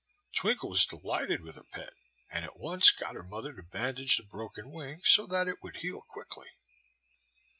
[0.35, 1.93] Twinkle was delighted with her pet,
[2.31, 5.77] and at once got her mother to bandage the broken wing, so that it would
[5.77, 6.47] heal quickly.